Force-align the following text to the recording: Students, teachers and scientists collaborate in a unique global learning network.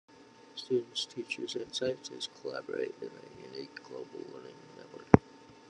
Students, 0.55 1.05
teachers 1.05 1.55
and 1.55 1.75
scientists 1.75 2.27
collaborate 2.41 2.95
in 2.99 3.09
a 3.11 3.53
unique 3.55 3.83
global 3.83 4.21
learning 4.33 4.55
network. 4.75 5.21